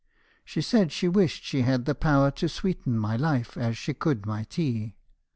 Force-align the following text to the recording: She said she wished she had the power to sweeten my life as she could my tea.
She 0.43 0.61
said 0.61 0.91
she 0.91 1.07
wished 1.07 1.43
she 1.43 1.61
had 1.61 1.85
the 1.85 1.93
power 1.93 2.31
to 2.31 2.49
sweeten 2.49 2.97
my 2.97 3.15
life 3.15 3.55
as 3.55 3.77
she 3.77 3.93
could 3.93 4.25
my 4.25 4.45
tea. 4.45 4.95